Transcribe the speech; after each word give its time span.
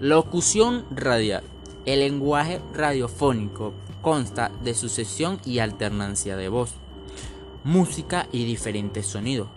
Locución 0.00 0.84
radial. 0.92 1.42
El 1.84 1.98
lenguaje 1.98 2.60
radiofónico 2.72 3.72
consta 4.00 4.52
de 4.62 4.72
sucesión 4.74 5.40
y 5.44 5.58
alternancia 5.58 6.36
de 6.36 6.48
voz, 6.48 6.74
música 7.64 8.28
y 8.30 8.44
diferentes 8.44 9.06
sonidos. 9.06 9.48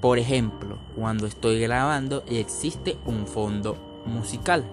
Por 0.00 0.18
ejemplo, 0.18 0.78
cuando 0.96 1.28
estoy 1.28 1.60
grabando 1.60 2.24
y 2.28 2.38
existe 2.38 2.96
un 3.06 3.28
fondo 3.28 3.76
musical. 4.04 4.64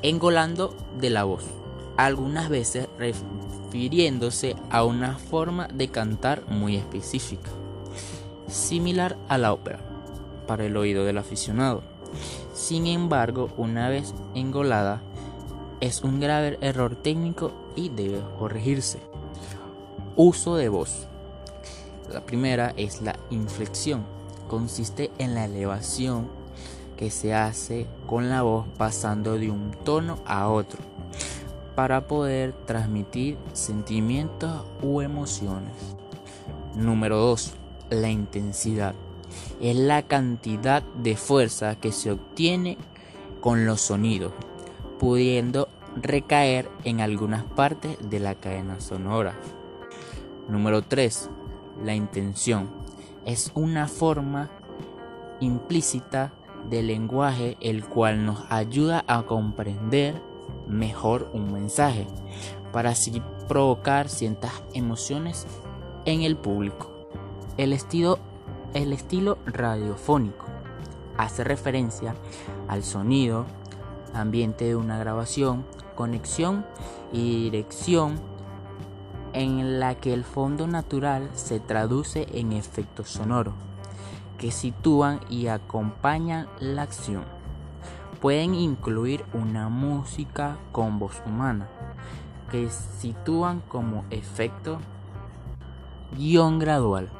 Engolando 0.00 0.74
de 0.98 1.10
la 1.10 1.24
voz, 1.24 1.44
algunas 1.98 2.48
veces 2.48 2.88
refiriéndose 2.96 4.56
a 4.70 4.84
una 4.84 5.18
forma 5.18 5.68
de 5.68 5.88
cantar 5.88 6.42
muy 6.48 6.76
específica, 6.76 7.50
similar 8.46 9.18
a 9.28 9.36
la 9.36 9.52
ópera, 9.52 9.80
para 10.46 10.64
el 10.64 10.74
oído 10.78 11.04
del 11.04 11.18
aficionado. 11.18 11.97
Sin 12.52 12.86
embargo, 12.86 13.50
una 13.56 13.88
vez 13.88 14.14
engolada, 14.34 15.00
es 15.80 16.02
un 16.02 16.20
grave 16.20 16.58
error 16.60 16.96
técnico 16.96 17.52
y 17.76 17.88
debe 17.88 18.20
corregirse. 18.38 18.98
Uso 20.16 20.56
de 20.56 20.68
voz. 20.68 21.06
La 22.12 22.20
primera 22.20 22.72
es 22.76 23.00
la 23.02 23.16
inflexión. 23.30 24.04
Consiste 24.48 25.10
en 25.18 25.34
la 25.34 25.44
elevación 25.44 26.28
que 26.96 27.10
se 27.10 27.34
hace 27.34 27.86
con 28.06 28.28
la 28.28 28.42
voz 28.42 28.66
pasando 28.76 29.38
de 29.38 29.50
un 29.50 29.70
tono 29.84 30.18
a 30.26 30.48
otro 30.48 30.80
para 31.76 32.08
poder 32.08 32.52
transmitir 32.66 33.38
sentimientos 33.52 34.64
u 34.82 35.00
emociones. 35.00 35.74
Número 36.74 37.18
2. 37.18 37.52
La 37.90 38.10
intensidad. 38.10 38.94
Es 39.60 39.76
la 39.76 40.02
cantidad 40.02 40.82
de 40.82 41.16
fuerza 41.16 41.76
que 41.76 41.92
se 41.92 42.12
obtiene 42.12 42.78
con 43.40 43.66
los 43.66 43.80
sonidos 43.80 44.32
pudiendo 44.98 45.68
recaer 45.96 46.68
en 46.84 47.00
algunas 47.00 47.44
partes 47.44 47.96
de 48.10 48.20
la 48.20 48.34
cadena 48.34 48.80
sonora. 48.80 49.34
Número 50.48 50.82
3. 50.82 51.30
La 51.84 51.94
intención. 51.94 52.68
Es 53.24 53.52
una 53.54 53.88
forma 53.88 54.50
implícita 55.40 56.32
del 56.68 56.88
lenguaje 56.88 57.56
el 57.60 57.84
cual 57.84 58.24
nos 58.24 58.44
ayuda 58.50 59.04
a 59.06 59.22
comprender 59.22 60.20
mejor 60.66 61.30
un 61.32 61.52
mensaje 61.52 62.06
para 62.72 62.90
así 62.90 63.22
provocar 63.48 64.08
ciertas 64.08 64.52
emociones 64.74 65.46
en 66.04 66.22
el 66.22 66.36
público. 66.36 66.90
El 67.56 67.72
estilo, 67.72 68.18
el 68.74 68.92
estilo 68.92 69.38
radiofónico 69.46 70.46
hace 71.16 71.44
referencia 71.44 72.14
al 72.68 72.84
sonido 72.84 73.46
ambiente 74.14 74.66
de 74.66 74.76
una 74.76 74.98
grabación, 74.98 75.64
conexión 75.94 76.64
y 77.12 77.44
dirección 77.44 78.20
en 79.32 79.80
la 79.80 79.94
que 79.94 80.14
el 80.14 80.24
fondo 80.24 80.66
natural 80.66 81.28
se 81.34 81.60
traduce 81.60 82.26
en 82.32 82.52
efectos 82.52 83.10
sonoros 83.10 83.54
que 84.38 84.52
sitúan 84.52 85.20
y 85.28 85.48
acompañan 85.48 86.46
la 86.60 86.82
acción. 86.82 87.24
Pueden 88.20 88.54
incluir 88.54 89.24
una 89.32 89.68
música 89.68 90.56
con 90.72 90.98
voz 90.98 91.20
humana 91.26 91.68
que 92.50 92.70
sitúan 92.70 93.60
como 93.68 94.04
efecto 94.10 94.78
guion 96.16 96.58
gradual. 96.58 97.10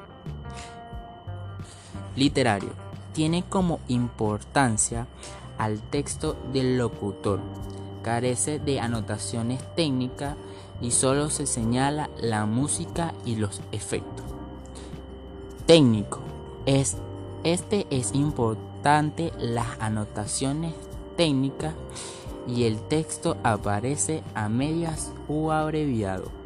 Literario. 2.19 2.71
Tiene 3.13 3.45
como 3.49 3.79
importancia 3.87 5.07
al 5.57 5.81
texto 5.81 6.37
del 6.53 6.77
locutor. 6.77 7.39
Carece 8.03 8.59
de 8.59 8.81
anotaciones 8.81 9.63
técnicas 9.77 10.35
y 10.81 10.91
solo 10.91 11.31
se 11.31 11.47
señala 11.47 12.11
la 12.21 12.45
música 12.45 13.15
y 13.25 13.37
los 13.37 13.61
efectos. 13.71 14.27
Técnico. 15.67 16.19
Es, 16.67 16.97
este 17.45 17.87
es 17.91 18.13
importante 18.15 19.33
las 19.39 19.79
anotaciones 19.79 20.75
técnicas 21.17 21.75
y 22.49 22.65
el 22.65 22.81
texto 22.81 23.37
aparece 23.45 24.25
a 24.35 24.49
medias 24.49 25.13
o 25.29 25.53
abreviado. 25.53 26.38